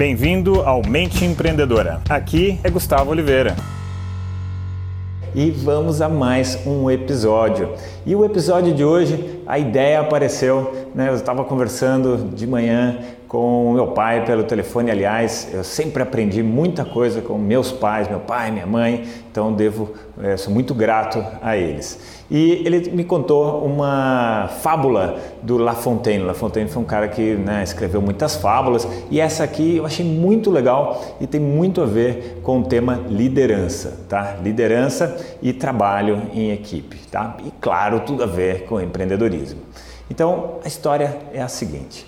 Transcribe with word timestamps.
Bem-vindo 0.00 0.62
ao 0.62 0.80
Mente 0.82 1.26
Empreendedora. 1.26 2.00
Aqui 2.08 2.58
é 2.64 2.70
Gustavo 2.70 3.10
Oliveira. 3.10 3.54
E 5.34 5.50
vamos 5.50 6.00
a 6.00 6.08
mais 6.08 6.58
um 6.66 6.90
episódio. 6.90 7.74
E 8.06 8.16
o 8.16 8.24
episódio 8.24 8.74
de 8.74 8.82
hoje, 8.82 9.39
a 9.50 9.58
ideia 9.58 9.98
apareceu, 9.98 10.72
né? 10.94 11.08
Eu 11.08 11.14
estava 11.14 11.42
conversando 11.42 12.30
de 12.32 12.46
manhã 12.46 13.00
com 13.26 13.72
meu 13.72 13.88
pai 13.88 14.24
pelo 14.24 14.44
telefone. 14.44 14.92
Aliás, 14.92 15.48
eu 15.52 15.64
sempre 15.64 16.04
aprendi 16.04 16.40
muita 16.40 16.84
coisa 16.84 17.20
com 17.20 17.36
meus 17.36 17.72
pais, 17.72 18.08
meu 18.08 18.20
pai, 18.20 18.52
minha 18.52 18.66
mãe, 18.66 19.04
então 19.30 19.52
devo, 19.52 19.92
é, 20.20 20.36
sou 20.36 20.52
muito 20.52 20.74
grato 20.74 21.24
a 21.42 21.56
eles. 21.56 22.20
E 22.30 22.62
ele 22.64 22.90
me 22.90 23.04
contou 23.04 23.64
uma 23.64 24.48
fábula 24.62 25.16
do 25.42 25.58
La 25.58 25.74
Fontaine. 25.74 26.24
La 26.24 26.34
Fontaine 26.34 26.68
foi 26.68 26.82
um 26.82 26.84
cara 26.86 27.08
que 27.08 27.34
né, 27.34 27.62
escreveu 27.64 28.00
muitas 28.00 28.36
fábulas 28.36 28.86
e 29.10 29.20
essa 29.20 29.42
aqui 29.42 29.76
eu 29.76 29.86
achei 29.86 30.04
muito 30.04 30.50
legal 30.50 31.16
e 31.20 31.26
tem 31.26 31.40
muito 31.40 31.80
a 31.80 31.86
ver 31.86 32.40
com 32.42 32.60
o 32.60 32.64
tema 32.64 33.00
liderança, 33.08 33.98
tá? 34.08 34.36
Liderança 34.42 35.16
e 35.42 35.52
trabalho 35.52 36.22
em 36.32 36.52
equipe, 36.52 36.96
tá? 37.10 37.36
E 37.44 37.52
claro, 37.60 38.00
tudo 38.00 38.22
a 38.22 38.26
ver 38.26 38.64
com 38.64 38.80
empreendedorismo. 38.80 39.39
Então, 40.10 40.58
a 40.64 40.68
história 40.68 41.18
é 41.32 41.40
a 41.40 41.48
seguinte. 41.48 42.06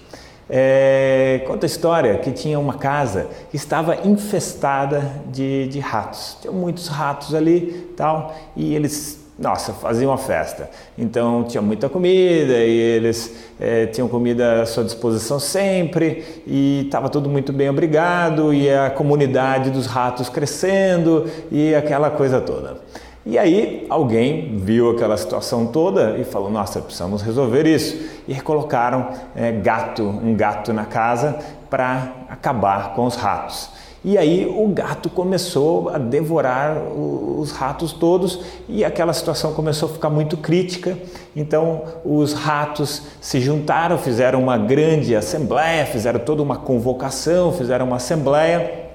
É, 0.51 1.43
conta 1.47 1.65
a 1.65 1.69
história 1.69 2.19
que 2.19 2.31
tinha 2.33 2.59
uma 2.59 2.75
casa 2.75 3.29
que 3.51 3.57
estava 3.57 4.07
infestada 4.07 5.01
de, 5.31 5.69
de 5.69 5.79
ratos. 5.79 6.37
Tinha 6.41 6.53
muitos 6.53 6.89
ratos 6.89 7.35
ali 7.35 7.93
tal, 7.97 8.35
e 8.57 8.75
eles 8.75 9.23
nossa, 9.39 9.73
faziam 9.73 10.11
uma 10.11 10.19
festa. 10.19 10.71
Então 10.97 11.45
tinha 11.45 11.63
muita 11.63 11.89
comida 11.89 12.53
e 12.53 12.79
eles 12.79 13.35
é, 13.59 13.87
tinham 13.87 14.09
comida 14.09 14.63
à 14.63 14.67
sua 14.67 14.85
disposição 14.85 15.41
sempre 15.41 16.25
e 16.47 16.83
estava 16.85 17.09
tudo 17.09 17.29
muito 17.29 17.53
bem 17.53 17.69
obrigado 17.69 18.53
e 18.53 18.71
a 18.71 18.91
comunidade 18.91 19.71
dos 19.71 19.87
ratos 19.87 20.29
crescendo 20.29 21.29
e 21.51 21.75
aquela 21.75 22.11
coisa 22.11 22.41
toda. 22.41 22.77
E 23.25 23.39
aí 23.39 23.87
alguém 23.89 24.57
viu 24.59 24.91
aquela 24.91 25.17
situação 25.17 25.67
toda 25.67 26.19
e 26.19 26.25
falou: 26.25 26.51
Nossa, 26.51 26.81
precisamos 26.81 27.23
resolver 27.23 27.67
isso. 27.67 27.97
E 28.27 28.41
colocaram 28.41 29.09
é, 29.35 29.53
gato, 29.53 30.03
um 30.03 30.35
gato 30.35 30.73
na 30.73 30.85
casa 30.85 31.39
para 31.71 32.13
acabar 32.29 32.95
com 32.95 33.05
os 33.05 33.15
ratos. 33.15 33.71
E 34.05 34.19
aí 34.19 34.45
o 34.45 34.67
gato 34.67 35.09
começou 35.09 35.89
a 35.89 35.97
devorar 35.97 36.77
os 36.77 37.53
ratos 37.53 37.93
todos 37.93 38.41
e 38.69 38.85
aquela 38.85 39.13
situação 39.13 39.53
começou 39.53 39.89
a 39.89 39.93
ficar 39.93 40.11
muito 40.11 40.37
crítica. 40.37 40.99
Então 41.37 41.85
os 42.05 42.33
ratos 42.33 43.03
se 43.21 43.41
juntaram, 43.41 43.97
fizeram 43.97 44.43
uma 44.43 44.59
grande 44.59 45.15
assembleia, 45.15 45.87
fizeram 45.87 46.19
toda 46.19 46.43
uma 46.43 46.57
convocação, 46.57 47.53
fizeram 47.53 47.87
uma 47.87 47.97
assembleia 47.97 48.89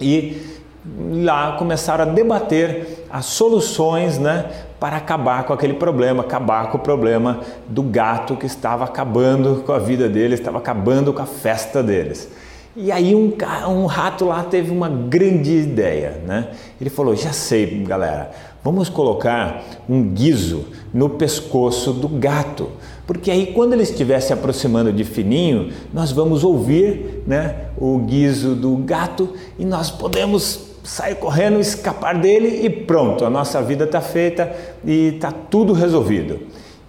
e 0.00 0.59
lá 0.84 1.56
começaram 1.58 2.04
a 2.04 2.06
debater 2.06 3.04
as 3.10 3.26
soluções 3.26 4.18
né, 4.18 4.50
para 4.78 4.96
acabar 4.96 5.44
com 5.44 5.52
aquele 5.52 5.74
problema, 5.74 6.22
acabar 6.22 6.70
com 6.70 6.78
o 6.78 6.80
problema 6.80 7.40
do 7.68 7.82
gato 7.82 8.36
que 8.36 8.46
estava 8.46 8.84
acabando 8.84 9.62
com 9.66 9.72
a 9.72 9.78
vida 9.78 10.08
deles, 10.08 10.40
estava 10.40 10.58
acabando 10.58 11.12
com 11.12 11.20
a 11.20 11.26
festa 11.26 11.82
deles. 11.82 12.28
E 12.74 12.90
aí 12.90 13.14
um, 13.14 13.32
um 13.68 13.86
rato 13.86 14.24
lá 14.24 14.42
teve 14.44 14.70
uma 14.70 14.88
grande 14.88 15.50
ideia, 15.50 16.22
né? 16.24 16.50
Ele 16.80 16.88
falou, 16.88 17.16
já 17.16 17.32
sei 17.32 17.82
galera, 17.82 18.30
vamos 18.62 18.88
colocar 18.88 19.62
um 19.88 20.02
guizo 20.02 20.66
no 20.94 21.10
pescoço 21.10 21.92
do 21.92 22.08
gato, 22.08 22.70
porque 23.06 23.30
aí 23.30 23.48
quando 23.48 23.72
ele 23.72 23.82
estiver 23.82 24.20
se 24.20 24.32
aproximando 24.32 24.92
de 24.92 25.02
fininho, 25.04 25.72
nós 25.92 26.12
vamos 26.12 26.44
ouvir 26.44 27.22
né, 27.26 27.66
o 27.76 27.98
guizo 27.98 28.54
do 28.54 28.76
gato 28.76 29.34
e 29.58 29.64
nós 29.64 29.90
podemos 29.90 30.69
sair 30.82 31.14
correndo, 31.16 31.60
escapar 31.60 32.18
dele 32.18 32.64
e 32.64 32.70
pronto, 32.70 33.24
a 33.24 33.30
nossa 33.30 33.60
vida 33.62 33.84
está 33.84 34.00
feita 34.00 34.50
e 34.84 35.14
está 35.14 35.30
tudo 35.30 35.72
resolvido. 35.72 36.40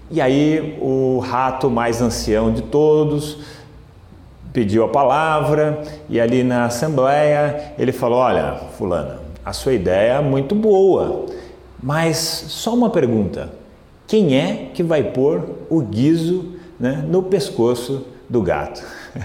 E 0.10 0.20
aí 0.20 0.78
o 0.82 1.20
rato 1.20 1.70
mais 1.70 2.02
ancião 2.02 2.52
de 2.52 2.64
todos 2.64 3.40
pediu 4.52 4.84
a 4.84 4.90
palavra 4.90 5.82
e 6.10 6.20
ali 6.20 6.44
na 6.44 6.66
assembleia 6.66 7.74
ele 7.78 7.92
falou: 7.92 8.20
Olha, 8.20 8.60
Fulana, 8.78 9.20
a 9.46 9.54
sua 9.54 9.74
ideia 9.74 10.14
é 10.14 10.22
muito 10.22 10.54
boa, 10.54 11.28
mas 11.82 12.18
só 12.18 12.74
uma 12.74 12.90
pergunta: 12.90 13.52
quem 14.08 14.36
é 14.36 14.70
que 14.74 14.84
vai 14.84 15.04
pôr 15.04 15.44
o 15.70 15.80
guizo 15.82 16.56
né, 16.80 17.06
no 17.08 17.24
pescoço 17.24 18.06
do 18.32 18.42
gato? 18.42 18.82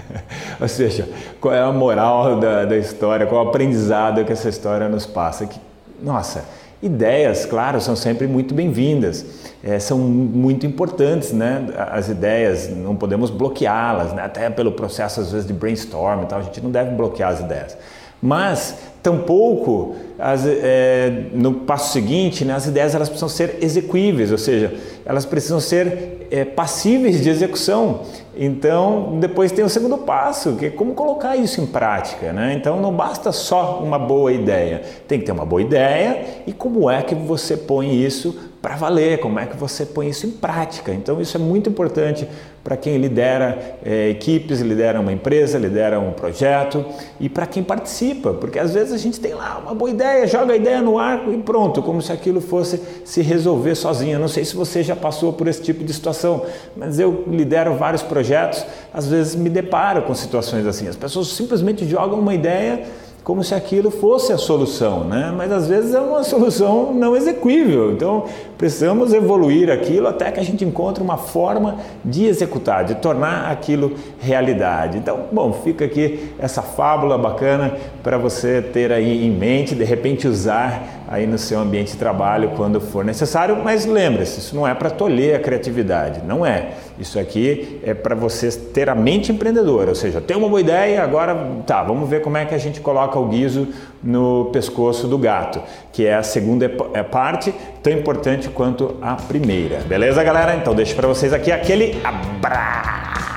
Ou 0.59 0.67
seja, 0.67 1.07
qual 1.39 1.53
é 1.53 1.61
a 1.61 1.71
moral 1.71 2.39
da, 2.39 2.65
da 2.65 2.77
história, 2.77 3.25
qual 3.25 3.41
é 3.41 3.45
o 3.45 3.49
aprendizado 3.49 4.23
que 4.25 4.33
essa 4.33 4.49
história 4.49 4.89
nos 4.89 5.05
passa? 5.05 5.45
Que, 5.45 5.59
nossa, 6.03 6.43
ideias, 6.83 7.45
claro, 7.45 7.79
são 7.79 7.95
sempre 7.95 8.27
muito 8.27 8.53
bem-vindas, 8.53 9.25
é, 9.63 9.79
são 9.79 9.97
muito 9.97 10.65
importantes, 10.65 11.31
né? 11.31 11.67
As 11.89 12.09
ideias, 12.09 12.69
não 12.69 12.95
podemos 12.95 13.29
bloqueá-las, 13.29 14.13
né? 14.13 14.23
até 14.23 14.49
pelo 14.49 14.73
processo 14.73 15.21
às 15.21 15.31
vezes 15.31 15.47
de 15.47 15.53
brainstorm 15.53 16.23
e 16.23 16.25
tal, 16.25 16.39
a 16.39 16.43
gente 16.43 16.59
não 16.59 16.69
deve 16.69 16.91
bloquear 16.91 17.31
as 17.31 17.39
ideias. 17.39 17.77
Mas 18.21 18.75
tampouco 19.01 19.95
as, 20.17 20.43
é, 20.45 21.25
no 21.33 21.53
passo 21.53 21.93
seguinte, 21.93 22.43
né, 22.43 22.55
as 22.55 22.65
ideias 22.65 22.95
elas 22.95 23.09
precisam 23.09 23.29
ser 23.29 23.59
execuíveis, 23.61 24.31
ou 24.31 24.37
seja, 24.37 24.73
elas 25.05 25.25
precisam 25.25 25.59
ser 25.59 26.27
é, 26.31 26.43
passíveis 26.43 27.21
de 27.21 27.29
execução. 27.29 28.01
Então, 28.39 29.17
depois 29.19 29.51
tem 29.51 29.65
o 29.65 29.69
segundo 29.69 29.97
passo, 29.97 30.55
que 30.55 30.67
é 30.67 30.69
como 30.69 30.93
colocar 30.93 31.35
isso 31.35 31.59
em 31.59 31.65
prática. 31.65 32.31
Né? 32.31 32.53
Então, 32.53 32.79
não 32.79 32.93
basta 32.93 33.31
só 33.31 33.79
uma 33.83 33.97
boa 33.97 34.31
ideia, 34.31 34.81
tem 35.07 35.19
que 35.19 35.25
ter 35.25 35.31
uma 35.31 35.45
boa 35.45 35.61
ideia 35.61 36.25
e 36.45 36.53
como 36.53 36.89
é 36.89 37.01
que 37.01 37.15
você 37.15 37.57
põe 37.57 37.95
isso 37.95 38.37
para 38.67 38.75
valer, 38.75 39.19
como 39.19 39.39
é 39.39 39.45
que 39.45 39.55
você 39.55 39.85
põe 39.85 40.09
isso 40.09 40.27
em 40.27 40.31
prática. 40.31 40.93
Então, 40.93 41.21
isso 41.21 41.37
é 41.37 41.39
muito 41.39 41.69
importante 41.69 42.27
para 42.65 42.75
quem 42.75 42.97
lidera 42.97 43.77
é, 43.81 44.09
equipes, 44.09 44.59
lidera 44.59 44.99
uma 44.99 45.13
empresa, 45.13 45.57
lidera 45.57 46.01
um 46.01 46.11
projeto 46.11 46.83
e 47.17 47.29
para 47.29 47.47
quem 47.47 47.63
participa, 47.63 48.33
porque 48.33 48.59
às 48.59 48.73
vezes 48.73 48.91
a 48.91 48.97
gente 48.97 49.21
tem 49.21 49.33
lá 49.33 49.57
uma 49.63 49.73
boa 49.73 49.89
ideia, 49.89 50.27
joga 50.27 50.51
a 50.51 50.55
ideia 50.57 50.81
no 50.81 50.99
ar 50.99 51.29
e 51.33 51.37
pronto, 51.37 51.81
como 51.81 52.01
se 52.01 52.11
aquilo 52.11 52.41
fosse 52.41 52.81
se 53.05 53.21
resolver 53.21 53.73
sozinho. 53.73 54.19
Não 54.19 54.27
sei 54.27 54.43
se 54.43 54.53
você 54.53 54.83
já 54.83 54.97
passou 54.97 55.31
por 55.31 55.47
esse 55.47 55.61
tipo 55.61 55.81
de 55.81 55.93
situação, 55.93 56.45
mas 56.75 56.99
eu 56.99 57.23
lidero 57.25 57.73
vários 57.75 58.03
projetos, 58.03 58.65
às 58.93 59.07
vezes 59.07 59.33
me 59.33 59.49
deparo 59.49 60.01
com 60.01 60.13
situações 60.13 60.65
assim. 60.65 60.89
As 60.89 60.97
pessoas 60.97 61.29
simplesmente 61.29 61.87
jogam 61.87 62.19
uma 62.19 62.33
ideia 62.35 62.83
como 63.27 63.43
se 63.43 63.53
aquilo 63.53 63.91
fosse 63.91 64.31
a 64.31 64.37
solução, 64.37 65.03
né? 65.03 65.33
mas 65.35 65.51
às 65.51 65.67
vezes 65.67 65.93
é 65.93 65.99
uma 65.99 66.23
solução 66.23 66.93
não 66.93 67.13
execuível. 67.13 67.91
Então 67.91 68.23
precisamos 68.57 69.13
evoluir 69.13 69.69
aquilo 69.69 70.07
até 70.07 70.31
que 70.31 70.39
a 70.39 70.43
gente 70.43 70.63
encontre 70.63 71.03
uma 71.03 71.17
forma 71.17 71.75
de 72.05 72.25
executar, 72.25 72.85
de 72.85 72.95
tornar 72.95 73.51
aquilo 73.51 73.95
realidade. 74.17 74.97
Então, 74.97 75.25
bom, 75.29 75.51
fica 75.51 75.83
aqui 75.83 76.31
essa 76.39 76.61
fábula 76.61 77.17
bacana 77.17 77.75
para 78.01 78.17
você 78.17 78.61
ter 78.61 78.93
aí 78.93 79.27
em 79.27 79.29
mente, 79.29 79.75
de 79.75 79.83
repente 79.83 80.25
usar 80.25 80.96
aí 81.07 81.25
no 81.25 81.37
seu 81.37 81.59
ambiente 81.59 81.93
de 81.93 81.97
trabalho 81.97 82.51
quando 82.55 82.81
for 82.81 83.05
necessário, 83.05 83.55
mas 83.63 83.85
lembre-se, 83.85 84.39
isso 84.39 84.55
não 84.55 84.67
é 84.67 84.73
para 84.73 84.89
tolher 84.89 85.35
a 85.35 85.39
criatividade, 85.39 86.21
não 86.25 86.45
é. 86.45 86.71
Isso 86.99 87.17
aqui 87.17 87.79
é 87.83 87.93
para 87.93 88.13
você 88.13 88.51
ter 88.51 88.89
a 88.89 88.95
mente 88.95 89.31
empreendedora, 89.31 89.89
ou 89.89 89.95
seja, 89.95 90.19
tem 90.19 90.35
uma 90.35 90.49
boa 90.49 90.59
ideia, 90.59 91.01
agora 91.01 91.35
tá, 91.65 91.81
vamos 91.83 92.09
ver 92.09 92.21
como 92.21 92.37
é 92.37 92.45
que 92.45 92.53
a 92.53 92.57
gente 92.57 92.81
coloca 92.81 93.17
o 93.17 93.27
guiso 93.27 93.69
no 94.03 94.49
pescoço 94.51 95.07
do 95.07 95.17
gato, 95.17 95.61
que 95.93 96.05
é 96.05 96.15
a 96.15 96.23
segunda 96.23 96.69
é 96.93 97.03
parte, 97.03 97.53
tão 97.81 97.93
importante 97.93 98.49
quanto 98.49 98.95
a 99.01 99.15
primeira. 99.15 99.79
Beleza, 99.79 100.23
galera? 100.23 100.55
Então 100.55 100.75
deixo 100.75 100.95
para 100.95 101.07
vocês 101.07 101.31
aqui 101.31 101.51
aquele 101.51 101.99
abraço. 102.03 103.36